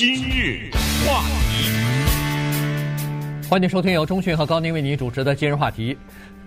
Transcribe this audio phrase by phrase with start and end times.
[0.00, 0.70] 今日
[1.06, 1.68] 话题，
[3.50, 5.94] 欢迎收听由中讯和高宁为您主持的今日话题。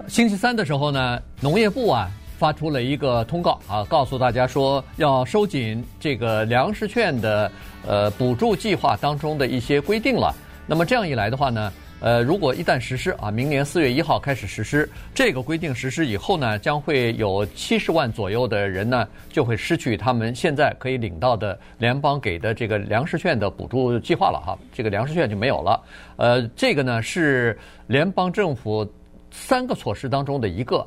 [0.08, 7.52] 星期三的时候呢，农业部啊发出了一个通告啊，告诉大家说要收紧这个粮食券的
[7.86, 10.34] 呃补助计划当中的一些规定了。
[10.66, 11.72] 那么这样一来的话呢，
[12.04, 25.82] 呃，如果一旦实施啊，明年四月一号开始实施这个规定实施以后呢，将会有七十万左右的人呢就会失去他们现在可以领到的联邦给的这个粮食券的补助计划了哈，这个粮食券就没有了。
[26.18, 28.86] 呃，这个呢是联邦政府
[29.32, 30.86] 三个措施当中的一个。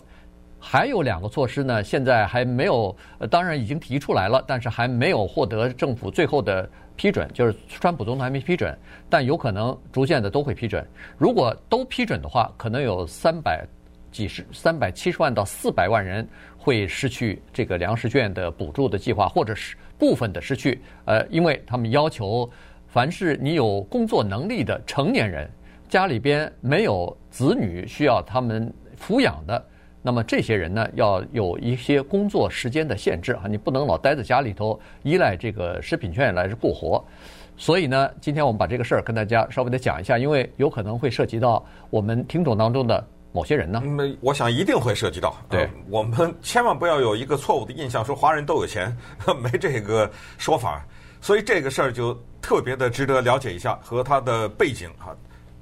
[0.59, 2.95] 还有两个措施呢，现在还没有，
[3.31, 8.77] 当然已经提出来了，但是还没有获得政府最后的批准，就是川普总统还没批准，
[9.09, 10.85] 但有可能逐渐的都会批准。
[11.17, 13.65] 如果都批准的话，可能有三百
[14.11, 16.27] 几十、三百七十万到四百万人
[16.59, 20.81] 会失去这个粮食券的补助的计划，或者是部分的失去。
[21.05, 22.49] 呃，因为他们要求，
[22.89, 25.49] 凡是你有工作能力的成年人，
[25.89, 29.65] 家里边没有子女需要他们抚养的。
[30.07, 37.05] 那么这些人呢，要有一些工作时间的限制啊，你不能老待在家里头依赖这个食品券来过活。
[37.57, 43.83] 所以呢，今天我们把这个事儿跟大家稍微的讲一下，因为有可能会涉及到我们听众当中的某些人呢。
[43.85, 45.37] 嗯，我想一定会涉及到。
[45.51, 48.97] 对，呃，我们千万不要有一个错误的印象，说华人都有钱，
[49.43, 50.87] 没这个说法。
[51.21, 55.13] 所以这个事儿就特别的值得了解一下和它的背景哈。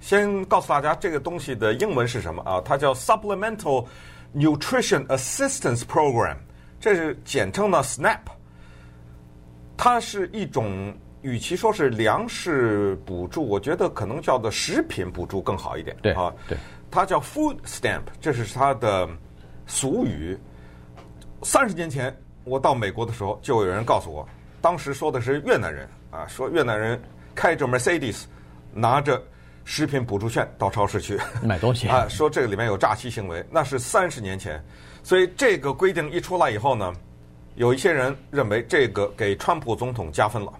[0.00, 2.60] 先告诉大家这个东西的英文是什么啊？
[2.62, 3.86] 它叫 Supplemental。
[4.34, 6.36] Nutrition Assistance Program，
[6.80, 8.18] 这是简称呢 SNAP。
[9.76, 15.96] 它是一种，与其说是粮食补助，我觉得可能叫做食品补助更好一点。
[16.02, 16.58] 对啊，对，
[16.90, 19.08] 它叫 Food Stamp，这是它的
[19.66, 20.36] 俗语。
[21.42, 24.28] 三十年前我到美国的时候，就有人告诉我，
[24.60, 27.00] 当时说的是越南人啊，说越南人
[27.34, 28.24] 开着 Mercedes，
[28.72, 29.22] 拿着。
[29.64, 34.62] 食品补助券到超市去买东西啊，说这个里面有诈欺行为，那是三十年前，
[35.02, 36.92] 所以这个规定一出来以后呢，
[37.54, 40.52] 有一些人认为这个给川普总统加分了，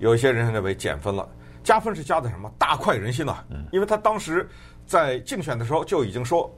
[0.00, 1.26] 有一些人认为减分了。
[1.64, 2.52] 加分是加的什么？
[2.58, 3.38] 大快人心呐！
[3.70, 4.46] 因为他当时
[4.86, 6.52] 在竞选的时候就已经说，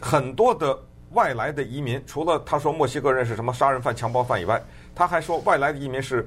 [0.00, 0.78] 很多的
[1.10, 4.62] 外来的移民，除了他说墨西哥人是什么杀人犯、强暴犯以外，
[4.94, 6.26] 他还说外来的移民是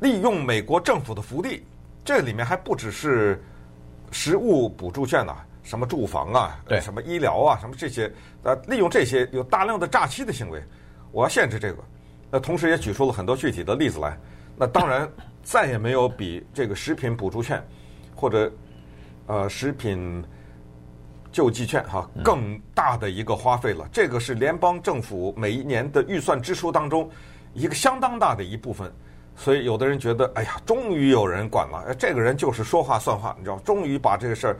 [0.00, 1.66] 利用美国政府的福利，
[2.04, 3.42] 这里面还不只是。
[4.10, 8.12] 食物补助券呐、啊，什么住房啊，对，什么医疗啊，什么这些，
[8.42, 10.62] 呃，利用这些有大量的诈欺的行为，
[11.12, 11.78] 我要限制这个。
[12.30, 14.18] 那同时也举出了很多具体的例子来。
[14.56, 15.10] 那当然
[15.42, 17.62] 再也没有比这个食品补助券
[18.14, 18.52] 或者
[19.26, 20.22] 呃食品
[21.32, 23.88] 救济券哈更大的一个花费了。
[23.90, 27.08] 这个是联邦政府每一年的预算支出当中
[27.54, 28.92] 一个相当大的一部分。
[29.40, 34.56] 所以有的人觉得，哎呀，终于有人管了，这个人就是说话算话，你知道，终于把这个事儿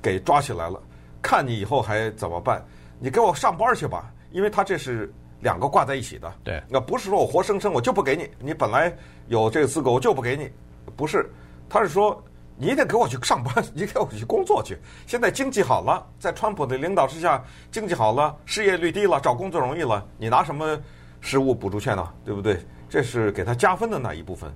[0.00, 0.80] 给抓起来了。
[1.20, 2.64] 看你以后还怎么办？
[2.98, 6.32] 你给我上班去吧，因为他这是两个挂在一起的。
[6.42, 8.90] 对，那不是说我活生生我就不给你，你本来
[9.28, 10.50] 有这个资格我就不给你，
[10.96, 11.30] 不是，
[11.68, 12.24] 他是说
[12.56, 14.78] 你得给我去上班，你给我去工作去。
[15.06, 20.80] 现在经济好了，在川普的领导之下，经济好了，失业率低了，找工作容易了，你拿什么
[21.20, 22.08] 食物补助券呢？
[22.24, 22.58] 对不对？
[22.92, 24.54] 这是给他加分的那一部分，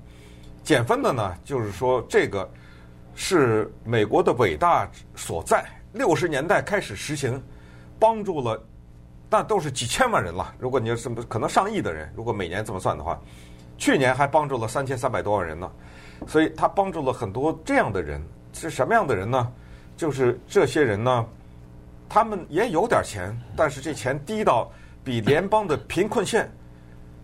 [0.62, 2.46] 减分的呢，就是说这个
[3.14, 5.64] 是美国的伟大所在。
[5.94, 7.42] 六十年代开始实行，
[7.98, 8.62] 帮助了，
[9.30, 10.54] 那都是几千万人了。
[10.58, 13.18] 如果你要什么可能上亿的人，如果每年这么算的话，
[13.78, 15.72] 去年还帮助了三千三百多万人呢。
[16.26, 18.22] 所以他帮助了很多这样的人，
[18.52, 19.50] 是什么样的人呢？
[19.96, 21.26] 就是这些人呢，
[22.06, 24.70] 他们也有点钱，但是这钱低到
[25.02, 26.52] 比联邦的贫困线。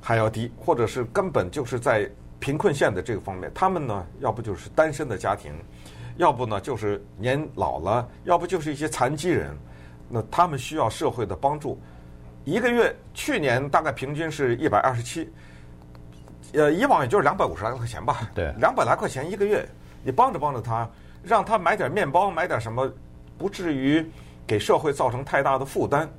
[0.04, 5.52] 还要低，或者是根本就是在贫困线的这个方面，他们呢，要不就是单身的家庭，
[6.16, 9.56] 要不呢就是年老了，要不就是一些残疾人，
[10.08, 11.80] 那他们需要社会的帮助。
[12.44, 15.32] 一个月，去年大概平均是一百二十七，
[16.54, 18.28] 呃，以往也就是两百五十来块钱吧。
[18.34, 19.64] 对，两百来块钱一个月，
[20.02, 20.90] 你帮着帮着他，
[21.22, 22.92] 让他买点面包，买点什么，
[23.38, 24.04] 不至于
[24.48, 26.10] 给社会造成太大的负担。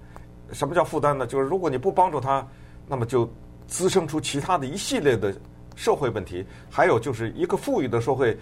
[0.53, 1.27] 什么叫负担呢？
[1.27, 2.47] 就是如果你不帮助他，
[2.87, 3.29] 那么就。
[3.67, 5.33] 滋生出其他的一系列的
[5.75, 8.37] 社会问题，还有就是一个富裕的社会，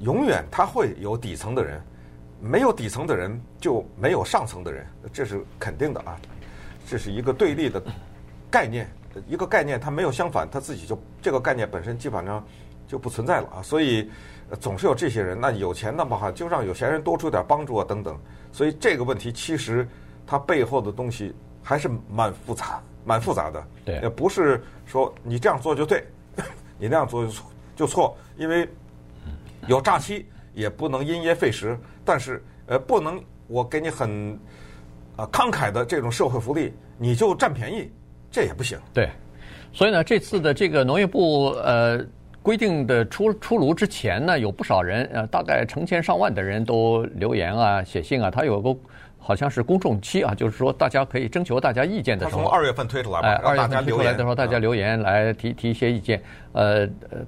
[0.00, 1.80] 永远它会有底层的人，
[2.40, 6.16] 没有底层的人就没有上层的人，这是肯定的啊，
[6.86, 7.82] 这是一个对立的
[8.50, 8.86] 概念，
[9.26, 12.44] 一个概念它没有相反，它自己就这个概念本身基本上
[12.86, 14.10] 就不存在了啊，所以
[14.60, 18.18] 总是有这些人，那有钱的话就让有钱人多出点帮助啊等等，
[18.52, 19.88] 所以这个问题其实
[20.26, 22.82] 它背后的东西还是蛮复杂。
[23.06, 26.04] 蛮复杂的，对，也不是说你这样做就对，
[26.76, 28.68] 你那样做就错，就错，因为
[29.68, 34.32] 有诈欺，也不能因噎废食，但是呃，不能我给你很
[35.14, 37.88] 啊、呃、慷慨的这种社会福利，你就占便宜，
[38.28, 38.76] 这也不行。
[38.92, 39.08] 对，
[39.72, 42.04] 所以呢，这次的这个农业部呃
[42.42, 48.76] 规定的出出炉之前呢，有不少人呃，大概成千上万的人都留言啊、写信啊，他有个。
[49.26, 52.42] 好像是公众期啊，就是说大家可以征求大家意见的时候。
[52.42, 56.22] 从二月份推出来吧，哎，二月份推出来的时候，大家留言来提提一些意见。
[56.52, 57.18] 呃呃，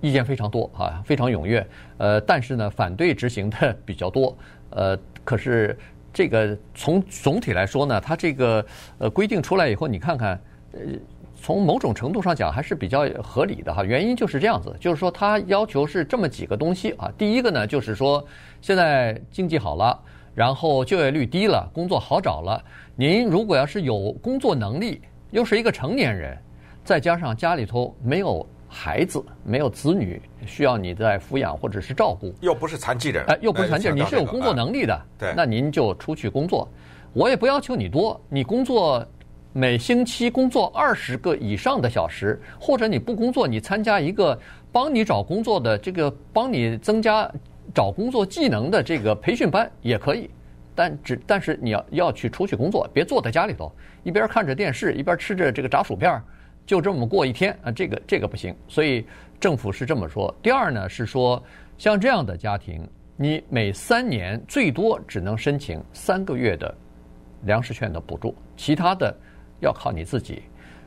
[0.00, 1.64] 意见非常多啊，非常踊跃。
[1.98, 4.36] 呃，但是呢，反对执行的比较多。
[4.70, 5.78] 呃，可是
[6.12, 8.66] 这个从总体来说呢，它这个
[8.98, 10.40] 呃规定出来以后，你看看，
[10.72, 10.80] 呃，
[11.40, 13.84] 从某种程度上讲还是比较合理的哈。
[13.84, 17.08] 原因就是这样子，就是说它要求是这么几个东西啊。
[17.16, 18.26] 第一个呢，就是说
[18.60, 19.96] 现在经济好了。
[20.36, 22.62] 然后就业率低了，工作好找了。
[22.94, 25.00] 您如果要是有工作能力，
[25.30, 26.36] 又是一个成年人，
[26.84, 36.68] 再加上家里头没有孩子、没有子女需要你在抚养或者是照顾，又不是残疾人，哎，又不是残疾人，你是有工作能力的，对，那您就出去工作。
[37.14, 39.02] 我也不要求你多，你工作
[39.54, 44.38] 每星期工作二十个以上的小时，或者你不工作，你参加一个
[44.70, 47.26] 帮你找工作的这个帮你增加。
[47.76, 50.30] 找工作技能的这个培训班也可以，
[50.74, 53.70] 但只但是你要要去出去工作，别坐在家里头
[54.02, 56.18] 一边看着电视一边吃着这个炸薯片，
[56.64, 58.56] 就这么过一天啊，这个这个不行。
[58.66, 59.04] 所以
[59.38, 60.34] 政府是这么说。
[60.40, 61.42] 第二呢是说，
[61.76, 66.74] 像这样的家庭，你每三年最多只能申请三个月的
[67.42, 69.14] 粮食券的补助，其他的
[69.60, 70.44] 要靠你自己。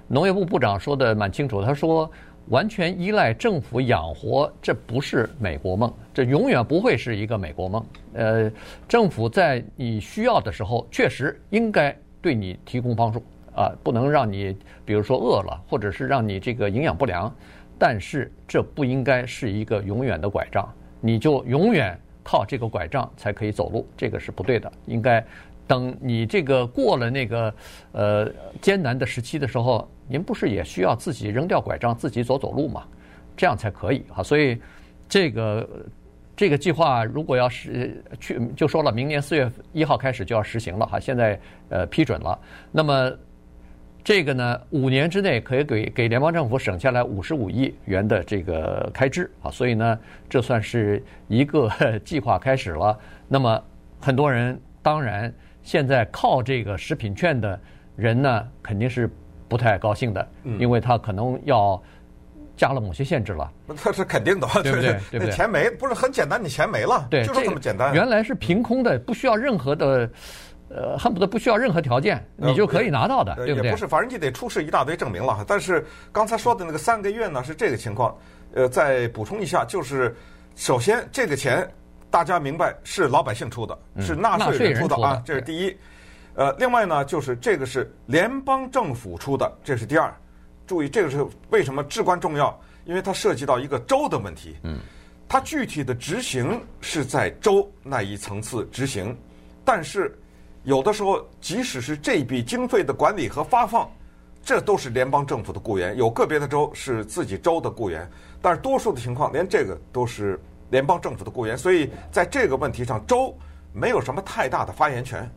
[0.07, 2.11] 农业部部长说的蛮清楚，他说。
[2.49, 7.85] 完全依赖政府养活，这不是美国梦，这永远不会是一个美国梦。
[8.13, 8.51] 呃，
[8.87, 13.23] 政府在你需要的时候，确实应该对你提供帮助
[13.55, 17.33] 啊，不能让你比如说饿了，或者是让你这个营养不良。
[17.77, 20.67] 但是这不应该是一个永远的拐杖，
[20.99, 24.69] 你就永远靠这个拐杖才可以走路，这个是不对的。
[24.85, 25.23] 应该
[25.69, 27.53] 等你这个过了那个
[27.93, 28.29] 呃
[28.59, 29.89] 艰难的时期的时候。
[30.11, 32.83] 您不是也需要自己扔掉拐杖，自己走走路吗？
[33.37, 34.23] 这样才可以哈。
[34.23, 34.59] 所以，
[35.07, 35.69] 这个
[36.35, 40.99] 这个计划如果要是去，就说了，明年四月一号开始就要实行了哈。
[40.99, 41.39] 现在
[41.69, 42.39] 呃批准了，
[42.71, 43.15] 那么
[44.03, 49.51] 这个呢，五年之内可以给给联邦政府省下来五十五亿元的这个开支啊。
[49.51, 51.69] 所以呢，这算是一个
[52.03, 52.97] 计划开始了。
[53.27, 53.63] 那么
[53.99, 55.31] 很多人当然
[55.63, 57.59] 现在靠这个食品券的
[57.95, 59.09] 人呢，肯定是。
[59.49, 60.29] 不太高兴的，
[60.59, 61.81] 因为他可能要
[62.55, 63.51] 加了某些限制了。
[63.65, 64.95] 那这是肯定的，对不对？
[65.09, 65.31] 对不对？
[65.31, 67.91] 钱没，不是很简单，你钱没了，对，就是这么简单。
[67.95, 70.07] 原来是凭空的，不需要任何的，
[70.69, 73.69] 呃，恨不得不需要任何条件，你就可以拿到的，对不对？
[73.69, 75.43] 也不是，反正你得出示一大堆证明了。
[75.47, 78.15] 但是刚才说的那个三个月呢，是这个情况。
[78.53, 80.15] 呃，再补充一下，就是
[80.55, 81.67] 首先这个钱
[82.09, 85.77] 大家明白是老百姓出的，是纳税人出的啊，这是第一。
[86.35, 90.13] 呃，另外呢，就是这个是联邦政府出的，这是第二。
[90.65, 92.57] 注意，这个是为什么至关重要？
[92.85, 94.55] 因为它涉及到一个州的问题。
[94.63, 94.79] 嗯。
[95.27, 99.15] 它具体的执行是在州那一层次执行，
[99.63, 100.17] 但是
[100.63, 103.87] 有的时候，即使是这笔经费的管理和发放，
[104.43, 105.95] 这都是联邦政府的雇员。
[105.95, 108.09] 有个别的州是自己州的雇员，
[108.41, 110.39] 但是多数的情况，连这个都是
[110.69, 111.57] 联邦政府的雇员。
[111.57, 113.35] 所以在这个问题上，州
[113.73, 115.29] 没有什么太大的发言权。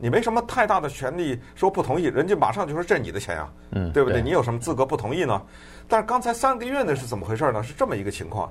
[0.00, 4.22] 你没什么太大的权利说不同意，人家马上就说这是你的钱呀，嗯，对不对？
[4.22, 5.42] 你有什么资格不同意呢？
[5.88, 7.60] 但是刚才三个月呢是怎么回事呢？
[7.64, 8.48] 是这么一个情况，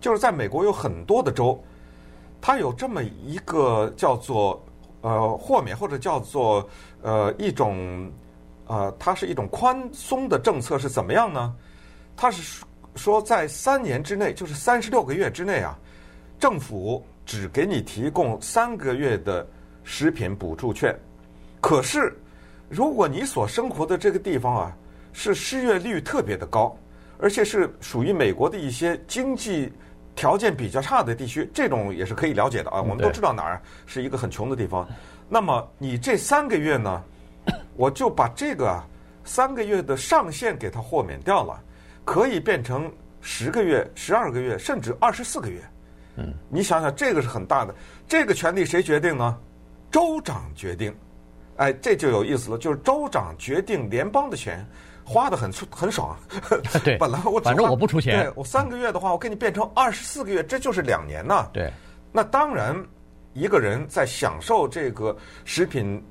[0.00, 1.62] 就是在美国有很多的州，
[2.40, 4.60] 它有这么一个叫做
[5.02, 6.68] 呃豁免或者叫做
[7.00, 8.10] 呃一种
[8.66, 11.54] 呃它是一种宽松的政策是怎么样呢？
[12.16, 12.64] 它是
[12.98, 15.78] 说在三年之内，就是三十六个月之内啊，
[16.38, 19.46] 政府只给你提供三个月的。
[19.90, 20.94] 食品补助券，
[21.62, 22.14] 可是
[22.68, 24.76] 如果你所生活的这个地方啊
[25.14, 26.76] 是失业率特别的高，
[27.18, 29.72] 而且是属于美国的一些经济
[30.14, 32.82] 条件比较差的地区，这种也是可以了解的啊。
[32.82, 34.86] 我们都知道哪儿是一个很穷的地方。
[35.26, 37.02] 那么你这三个月呢，
[37.74, 38.78] 我就把这个
[39.24, 41.58] 三个月的上限给它豁免掉了，
[42.08, 45.60] 可以变成十个月、十二个月，甚至二十四个月。
[46.16, 47.74] 嗯，你想想，这个是很大的，
[48.08, 49.36] 这个权利谁决定呢？
[49.90, 50.90] 州长决定，
[51.58, 52.56] 哎，这就有意思了。
[52.56, 54.66] 就是州长决定联邦的钱
[55.04, 56.16] 花的很很爽。
[56.82, 61.46] 对，本来我反正我不出钱，对，我三个月的话，我给你变成二十四个月，这就是两年呐。
[61.52, 61.70] 对，
[62.10, 62.74] 那当然，
[63.34, 66.02] 一个人在享受这个食品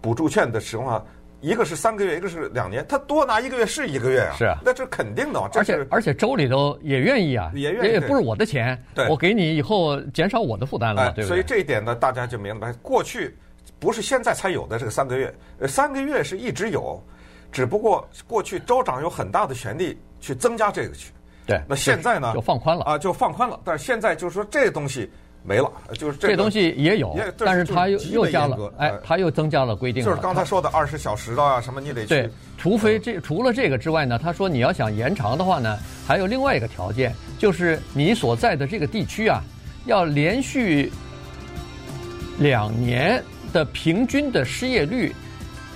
[0.00, 1.04] 补助券的时候啊，
[1.44, 4.34] 一个是三个月，一个是两年，他多拿一个月是一个月啊。
[4.34, 5.50] 是啊，那这肯定的嘛。
[5.54, 11.28] 而且而且州里头也愿意啊，也愿意，也不是我的钱，对，我给你以后减少我的负担了，对不对？
[11.28, 13.36] 所以这一点呢，大家就明白，过去
[13.78, 16.98] 不是现在才有的这个三个月，呃，三个月是一直有，
[17.52, 21.12] 只不过过去州长有很大的权力去增加这个去。
[21.46, 22.32] 对，那现在呢？
[22.32, 23.60] 就放宽了啊，就放宽了。
[23.62, 25.10] 但是现在就是说，这东西
[25.46, 30.02] 没了，就是这东西也有，但是他又又加了，哎，他又增加了规定。
[30.02, 32.08] 就是刚才说的二十小时的啊，什么你得去。
[32.08, 39.42] 对，除非这除了这个之外呢，他说你要想延长的话呢，还有另外一个条件，就是你所在的这个地区啊，
[39.84, 40.90] 要连续
[42.38, 43.22] 两年
[43.52, 45.14] 的平均的失业率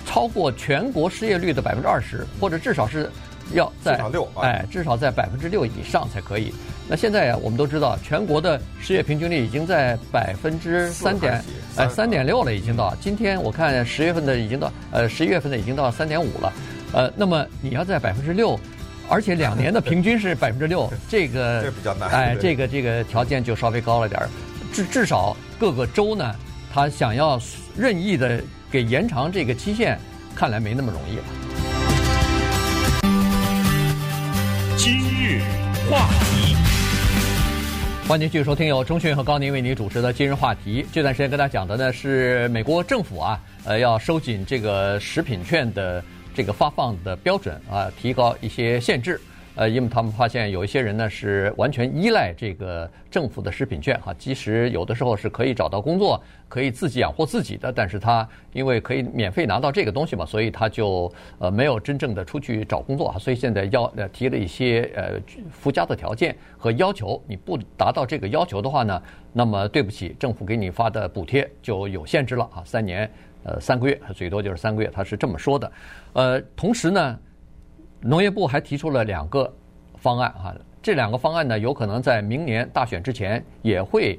[0.05, 3.09] 超过全国失业率的百分之二十，或者至少是。
[3.55, 6.53] 要在至少六，哎，至少在百分之六以上才可以。
[6.91, 11.39] 那现在呀，我们都知道，全国的失业平均率已经在百分之三点，
[11.75, 12.95] 哎，三点六了，已经到。
[12.99, 16.51] 今天我看十月份的已经到，呃，十一月份的已经到三点五了。
[16.91, 18.59] 呃，那么你要在百分之六，
[19.07, 22.09] 而且两年的平均是百分之六，这个 这比较难。
[22.09, 24.27] 哎，这个这个条件就稍微高了点儿。
[24.73, 26.33] 至至少各个州呢，
[26.73, 27.39] 他想要
[27.77, 28.41] 任意的
[28.71, 29.99] 给延长这个期限，
[30.35, 31.23] 看来没那么容易了。
[34.75, 35.43] 今日
[35.87, 36.55] 话题，
[38.09, 40.83] 欢迎继续收听由钟讯和高宁为您主持的今日话题。
[40.91, 49.21] 这段时间跟大家讲的呢是美国政府啊，呃，要收紧这个食品券的这个发放的标准啊，提高一些限制。
[49.59, 65.19] 呃，因为他们发现有一些人呢是完全依赖这个政府的食品券哈，即使有的时候是可以找到工作，可以自己养活自己的，但是他因为可以免费拿到这个东西嘛，所以他就呃没有真正的出去找工作哈，所以现在要呃提了一些呃
[65.51, 73.11] 附加的条件和要求，你不达到这个要求的话呢，那么对不起，政府给你发的补贴就有限制了啊，三年
[73.43, 75.69] 呃三个月，最多就是三个月，他是这么说的，
[76.13, 77.19] 呃，同时呢。
[78.01, 79.51] 农业部还提出了两个
[79.95, 84.17] 方案哈，这两个方案呢，有可能在明年大选之前也会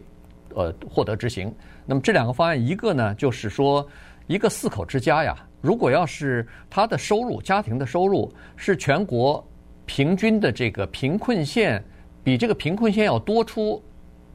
[0.55, 1.53] 呃获得执行。
[1.87, 3.87] 那么这两个方案，一个呢就是说，
[4.27, 9.45] 一个四口之家呀，如果要是他的收入，家庭的收入是全国
[9.87, 11.83] 平均的这个贫困线
[12.23, 13.83] 比这个贫困线要多出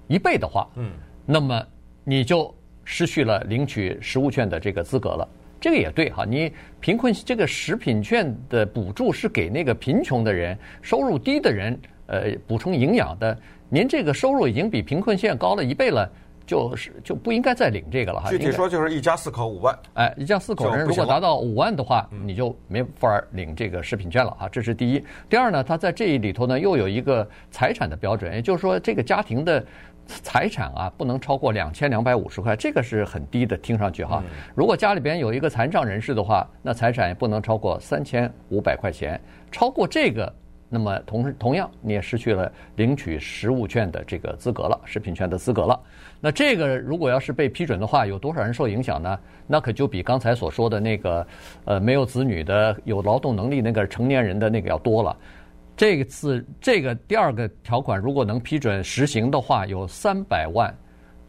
[0.08, 0.92] 一倍的话，嗯，
[1.26, 1.64] 那么
[2.04, 5.28] 你就失去了领取食物券的这个资格了。
[5.66, 13.36] 这个也对哈，你贫困这个食品券的补助是给那个贫穷的人、收入低的人，呃，补充营养的。
[13.68, 16.08] 您这个收入已经比贫困线高了一倍了，
[16.46, 18.30] 就是就不应该再领这个了哈。
[18.30, 24.48] 具体说就是一家四口五万，哎，一家四口人如果达到五万的话，你就没法领这个食品券了啊。
[24.48, 25.04] 这是第一。
[25.28, 29.66] 第二呢，它在这里头呢又有一个财产的标准，也就是说这个家庭的。
[30.08, 34.24] 财产啊，不能超过两千两百五十块，这个是很低的，听上去哈。
[34.54, 39.20] 如果家里边有一个残障人士的话，那财产也不能超过三千五百块钱。
[39.52, 40.32] 超过这个，
[40.70, 45.80] 那么同同样你也失去了领取实物券的这个资格了，食品券的资格了。
[46.20, 49.20] 那这个如果要是被批准的话，有多少人受影响呢？
[49.48, 51.28] 那可就比刚才所说的那个，
[51.66, 55.16] 呃，没有子女的、有劳动能力那个成年人的那个要多了。
[55.76, 60.74] 这次这个第二个条款如果能批准实行的话，有三百万，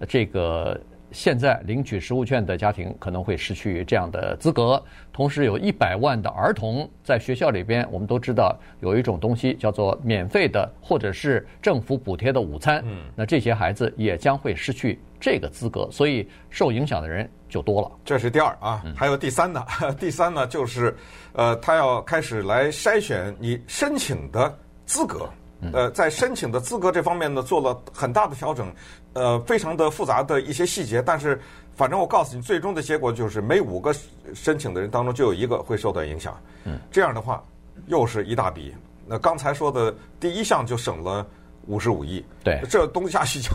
[0.07, 0.81] 这个
[1.17, 4.83] 现在领取食物券的家庭可能会失去这样的资格。
[5.15, 12.83] 同时，有一百万的儿童在学校里边，我们都知道有一种东西叫做免费的或者是政府补贴的午餐。
[12.85, 17.91] 嗯，那这些孩子也将会失去这个资格，所以受影响的人就多了。
[18.05, 19.65] 这是第二啊，还有第三呢。
[19.99, 20.95] 第三呢，就是。
[21.39, 25.29] 呃，他要开始来筛选你申请的资格，
[25.73, 28.73] 呃，在申请的资格这方面呢，做了很大的调整，
[29.15, 31.03] 呃，非常的复杂的一些细节。
[31.03, 31.41] 但是，
[31.75, 33.95] 反正我告诉你，最终的结果就是每五个
[34.35, 36.39] 申请的人当中就有一个会受到影响。
[36.65, 37.43] 嗯，这样的话
[37.87, 38.75] 又是一大笔。
[39.07, 41.27] 那刚才说的第一项就省了
[41.67, 43.51] 五十五亿，对，这东加西加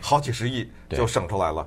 [0.00, 1.66] 好几十亿就省出来了。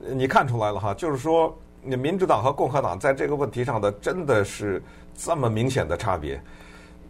[0.00, 1.56] 你看出来了哈，就是说。
[1.86, 4.82] 你民主党和共和党在这个问题上的真的是
[5.14, 6.42] 这么明显的差别。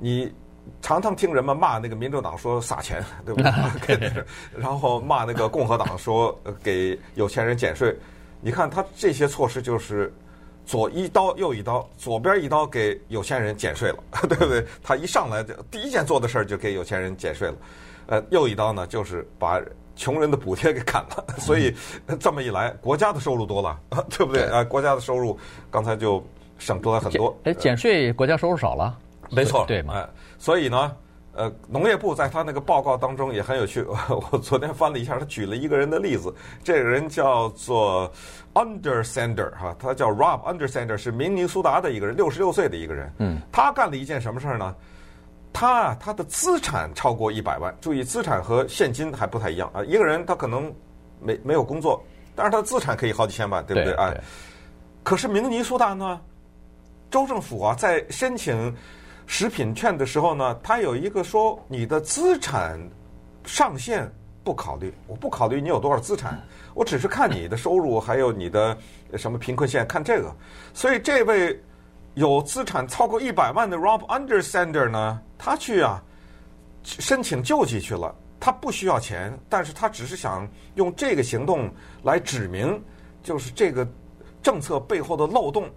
[0.01, 0.35] 你
[0.83, 3.43] 常常听人们骂那个民主党说撒钱， 对不
[3.87, 4.25] 对？
[4.57, 7.97] 然后骂那个共和党说给有钱人减税。
[8.41, 10.13] 你看他这些措施就是
[10.67, 14.65] 左一刀右一刀，左边一刀给有钱人减税了，对不对？
[14.83, 17.55] 他一上来就第一件做的事儿就给有钱人减税了。
[18.07, 19.61] 呃，右一刀呢就是把。
[19.97, 21.73] 穷人的补贴给砍了，所以
[22.19, 23.79] 这么一来，国家的收入多了，
[24.11, 24.65] 对不对啊？
[24.65, 25.39] 国家的收入
[25.71, 26.21] 刚才就
[26.59, 27.33] 省出来很多。
[27.45, 28.99] 哎，减税国家收入少了，
[29.31, 29.95] 没错，对嘛？
[29.95, 30.97] 哎，所以呢，
[31.33, 33.85] 呃，农业部在他那个报告当中也很有趣。
[34.31, 38.11] 我昨天翻了一下，他举了一个人的例子，这个人叫做
[38.55, 43.13] Undersander 哈，他叫 Rob Undersander，是明尼苏达的一个人，六十六岁的一个人。
[43.19, 44.75] 嗯，他干了一件什么事儿呢？
[45.53, 49.83] 他他的资产超过一百万，注意资产和现金还不太一样啊。
[49.85, 50.73] 一个人他可能
[51.21, 52.01] 没没有工作，
[52.37, 53.85] 但是他的资产可以好几千万，对不对？
[53.85, 54.21] 对对，哎，
[55.03, 56.21] 可是明尼苏达呢，
[57.11, 58.73] 州政府啊在申请。
[59.27, 62.79] 食品券的时候呢，它有一个说你的资产
[63.45, 64.11] 上限
[64.43, 66.41] 不考虑，我不考虑你有多少资产，
[66.75, 68.77] 我只是看你的收入还有你的
[69.17, 70.31] 什么贫困线，看这个。
[70.75, 71.59] 所以这位
[72.15, 76.03] 有资产超过一百万的 Rob Undersander 呢，他去啊
[76.83, 82.79] 申请救济去了，他不需要钱，但是他只是想用这个行动来指明，
[83.23, 83.89] 就是这个
[84.43, 85.69] 政策背后的漏洞。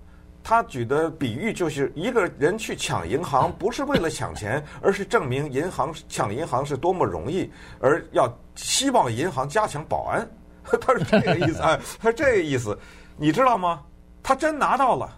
[0.49, 7.51] 他举的比喻就是一个人去抢银行，不是为了抢钱，而是证明银行抢银行是多么容易，
[7.81, 10.25] 而要希望银行加强保安。
[10.79, 12.79] 他是这个意思啊， 他是这个意思，
[13.17, 13.81] 你知道吗？
[14.23, 15.09] 他真拿到了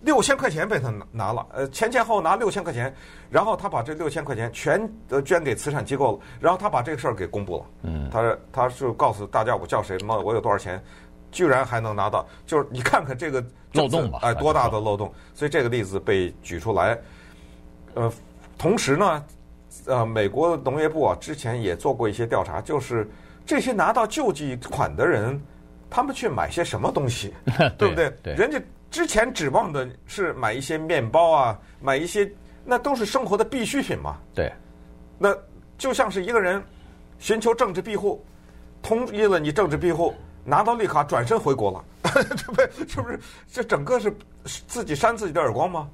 [0.00, 2.90] 六千块钱被他拿拿了，呃，前前后拿六千块钱，
[3.28, 7.64] 然后他把这六千块钱全都捐给慈善机构了，然后他把这个事儿给公布了。
[7.82, 10.82] 嗯，他说他就告诉大家我叫谁么，我有多少钱。
[11.30, 13.44] 居然还能拿到，就是你看看这个
[13.74, 15.12] 漏洞吧，哎，多大的漏洞！
[15.34, 16.98] 所以这个例子被举出来。
[17.94, 18.12] 呃，
[18.56, 19.24] 同时呢，
[19.86, 23.08] 呃，美国农业部啊，之前也做过一些调查，就是
[23.44, 25.40] 这些拿到救济款的人，
[25.90, 27.34] 他们去买些什么东西，
[27.76, 28.10] 对不对？
[28.22, 32.30] 对，人家之前指望的是买一些面包啊，买一些
[32.64, 34.16] 那都是生活的必需品嘛。
[34.34, 34.52] 对，
[35.18, 35.36] 那
[35.76, 36.62] 就像是一个人
[37.18, 38.24] 寻求政治庇护，
[38.80, 40.14] 同意了你政治庇护。
[40.48, 41.84] 拿到绿卡转身回国了，
[42.34, 43.20] 这不是不是
[43.52, 45.86] 这整个是自己扇自己的耳光吗？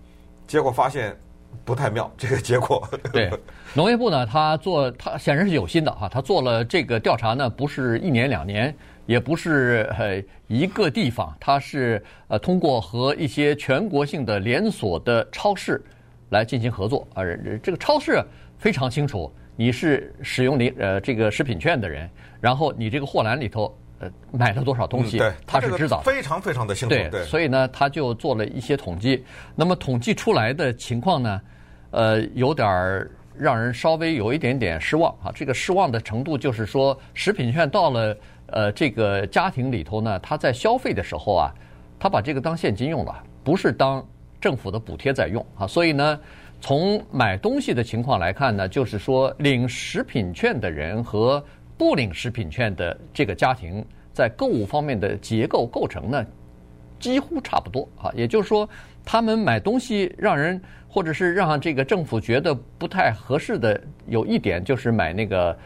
[0.47, 1.17] 结果发现
[1.65, 2.89] 不太妙，这个结果。
[3.13, 3.29] 对，
[3.75, 8.73] 农业部呢，他做他显然是有心的哈，他做了这个调查呢，不是一年两年，
[9.07, 15.83] 也不是呃一个地方，他是呃通过和一些全国性的连锁的超市
[16.31, 18.23] 来进行合作，而这个超市
[18.57, 22.09] 非常清楚你是使用你呃这个食品券的人，
[22.41, 23.77] 然后你这个货篮里头。
[24.05, 25.17] 呃，买了多少东西？
[25.17, 26.95] 嗯、对，他是知道非常非常的清楚。
[26.95, 29.25] 对，对，所以呢，他就做了一些统计。
[29.55, 31.41] 那么统计出来的情况呢，
[31.91, 35.33] 呃，有点儿让人稍微有一点点失望啊。
[35.35, 41.53] 这个失望的程度就是说，食品券到了呃这个家庭里头呢，他在消费的时候啊，
[41.99, 44.05] 他把这个当现金用了，不是当
[44.41, 45.67] 政府的补贴在用啊。
[45.67, 46.21] 所以呢，
[46.61, 51.43] 从买东西的情况来看呢，就是说领食品券的人和
[51.77, 56.25] 不领食品券的这个家庭，在购物方面的结构构成呢，
[56.99, 58.11] 几乎差不多啊。
[58.15, 58.69] 也就是说，
[59.05, 65.57] 他们买东西让人，或者是让这个政府觉得不太合适的，有一点就是买那个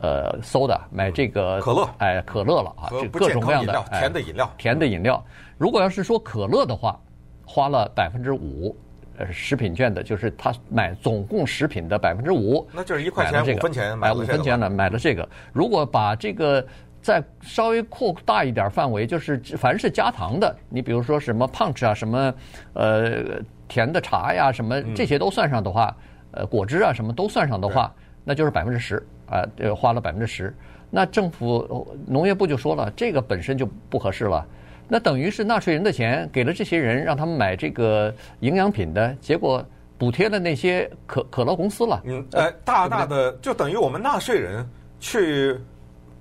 [0.00, 5.24] 呃，soda，买这个可乐，哎，可乐了啊，这各种各样的甜的饮料，甜的饮料。
[5.56, 7.00] 如果要是说可乐的话，
[7.44, 8.76] 花了百分之五。
[9.18, 15.28] 呃，食品券的，就是他买总共食品的百分之五，那就是一块钱五分钱买五分钱的，买了这个。
[15.52, 16.64] 如果把这个
[17.02, 22.32] 再稍微扩大一点范围，就是凡是加糖的，你比如说什么 punch 啊，什么
[22.74, 25.96] 呃甜的茶呀，什么这些都算上的话，
[26.30, 27.92] 呃果汁啊什么都算上的话，
[28.24, 30.54] 那就是百分之十啊，呃花了百分之十。
[30.90, 34.46] 那政府农业部就说了，这个本身就不合适了。
[34.88, 39.62] 那等于是纳税人的钱给了这些人，让他们买这个营养品的，结果
[39.98, 42.00] 补贴了那些可可乐公司了。
[42.06, 44.66] 嗯，呃，大大的就等于我们纳税人
[44.98, 45.60] 去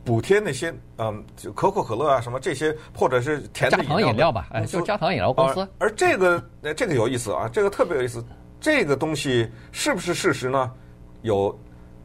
[0.03, 5.65] 补贴那些嗯，就可口可乐啊什么这些，或者是甜的加糖饮料吧，哎，就加糖饮料公司。
[5.77, 6.43] 而这个
[6.75, 8.23] 这个有意思啊，这个特别有意思。
[8.59, 10.71] 这个东西是不是事实呢？
[11.21, 11.57] 有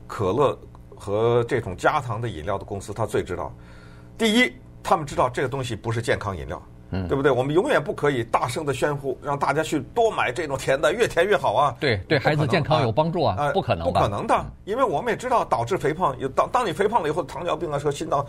[0.06, 0.56] 可乐
[0.94, 3.52] 和这种加糖的饮料的公司，他最知道。
[4.16, 4.52] 第一。
[4.82, 7.30] 他们知道这个东西不是健康饮料，嗯，对不对？
[7.30, 11.74] 我们永远不可以大声的宣呼，让大家去多买这种甜的，越甜越好啊！
[11.80, 13.36] 对，对孩子健康有帮助啊！
[13.38, 16.18] 啊，不可能，不可能的，因为我们也知道导致肥胖。
[16.18, 18.24] 有当当你肥胖了以后，糖尿病啊，说心脏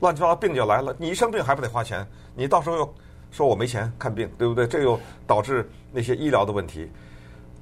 [0.00, 0.94] 乱七八糟病就来了。
[0.98, 2.06] 你一生病还不得花钱？
[2.34, 2.94] 你到时候又
[3.30, 4.66] 说我没钱看病，对不对？
[4.66, 6.90] 这又导致那些医疗的问题。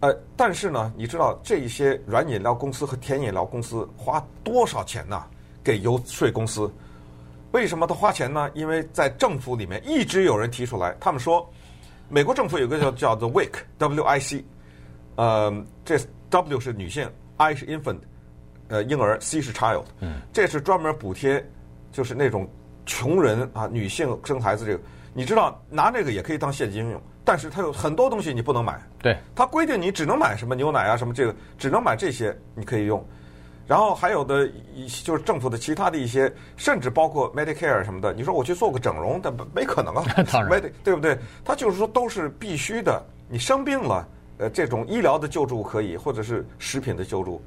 [0.00, 5.22] 呃，但是呢，你知道这一些软饮料公司和甜饮料公司花多少钱呢？
[5.62, 6.70] 给游说公司。
[7.54, 8.50] 为什么他花钱呢？
[8.52, 11.48] 因为在政府里面一直有人提出来，他们说，
[12.08, 14.44] 美国政府有个叫叫做 WIC，W-I-C，
[15.14, 15.96] 呃，这
[16.30, 17.98] W 是女性，I 是 infant，
[18.66, 21.48] 呃，婴儿，C 是 child，嗯，这是专门补贴，
[21.92, 22.48] 就是那种
[22.86, 24.82] 穷人啊，女性生孩子这个，
[25.14, 28.82] 你知道拿这个也可以当现金用，但是它有很多东西你不能买。
[29.00, 33.06] 对，它规定你只能买什么牛奶啊，什么这个只能买这些，你可以用。
[33.66, 41.18] 然后还有的一就是政府的其他的一些，甚至包括 Medicare 什么的，你说我去做个整容，但没可能啊， 当然，对不对？
[41.44, 43.02] 他就是说都是必须的。
[43.28, 44.06] 你生病了，
[44.38, 47.42] 呃，这种医疗的救助可以，或者是食品的救助，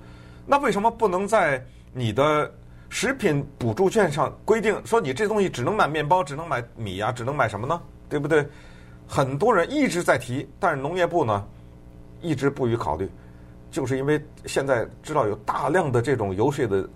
[0.45, 2.51] 那为什么不能在你的
[2.89, 7.79] 食品补助券上规定说你这东西只能买面包，只能买米啊，只能买什么呢？
[8.09, 8.43] 对不对？
[9.07, 11.45] 很多人一直在提，但是农业部呢
[12.21, 13.07] 一直不予考虑。
[13.69, 16.87] 就是因为现在知道有大量的这种游说的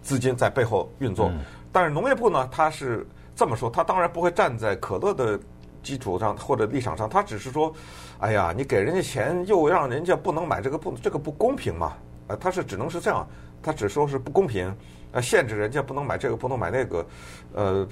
[0.00, 1.30] 资金在背后运作，
[1.70, 5.38] 但是农业部呢，他是这么说，他当然不会站在可乐的
[5.82, 7.72] 基础上或者立场上，他只是说，
[8.18, 11.94] 哎呀，你给人家钱又让人家不能买这个不这个不公平嘛？
[12.28, 13.26] 啊，他是只能是这样，
[13.62, 14.74] 他只说是不公平，
[15.12, 17.06] 呃，限制人家不能买这个不能买那个，
[17.52, 17.86] 呃，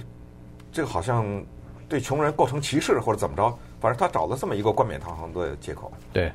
[0.70, 1.26] 这个好像
[1.88, 5.92] 对穷人构成歧视或者怎么着，反正他找了这么一个冠冕堂皇的借口。
[6.12, 6.32] 对。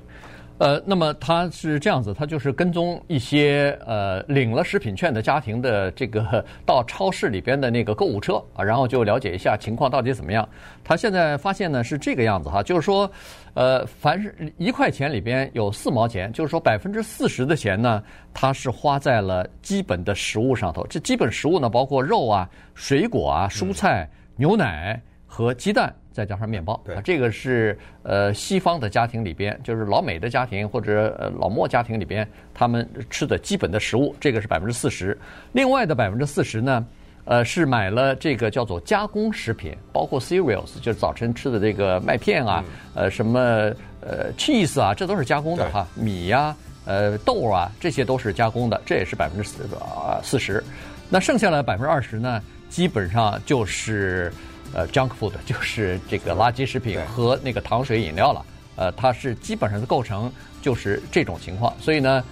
[0.58, 10.48] 呃，那么他是这样子，他就是跟踪一些呃领了食品券的家庭的这个到超市里边的那个购物车啊，然后就了解一下情况到底怎么样。
[10.82, 13.12] 他现在发现呢是这个样子哈，就是说，
[13.54, 18.02] 呃，凡是一块钱里边有四毛钱，就是说百分之四十的钱呢，
[18.34, 20.88] 他是花在了基本的食物上头。
[20.88, 25.02] 这基本食物呢，包括肉啊、水果啊、蔬菜、牛奶
[25.36, 25.94] 和鸡蛋。
[26.16, 35.18] 再加上面包，对，这个是呃西方的家庭里边，就是老美的家庭或者呃老墨家庭里边，他们吃的基本的食物，这个是百分之四十。
[35.52, 36.88] 另外的百分之四十呢，
[37.26, 43.42] 呃是买了这个叫做加工食品，包括 cereals，就是早晨吃的这个麦片啊，嗯、呃什么
[44.00, 50.64] 呃 cheese 啊，这都是加工的哈，米呀、啊、呃豆啊，这些都是加工的，这也是百分之四啊四十。
[51.10, 54.32] 那剩下的百分之二十呢，基本上就是。
[54.76, 58.46] 呃，junk food 就是这个垃圾食品和那个糖水饮料了。
[58.76, 60.30] 呃，它是基本上的构成
[60.62, 61.74] 就是这种情况。
[61.80, 62.24] 所以呢，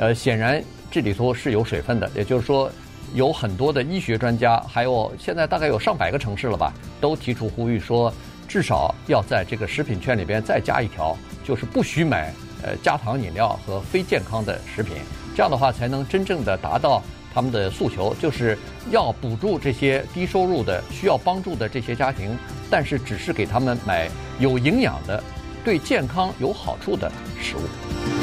[0.00, 2.10] 呃，显然这里头是有水分的。
[2.16, 2.68] 也就是说，
[3.14, 8.12] 有很多的医学专家，还有现在大概有上百个城市了吧，都提出呼吁说，
[8.48, 14.96] 至少要在这个食品圈里边再加一条，就是不许买呃加糖饮料和非健康的食品。
[15.36, 17.00] 这样的话，才能真正的达到。
[17.34, 18.56] 他们的诉求就是
[18.90, 22.38] 要补助这些低收入的、需要帮助的这些家庭，
[22.70, 25.22] 但是只是给他们买有营养的、
[25.64, 28.13] 对健康有好处的食物。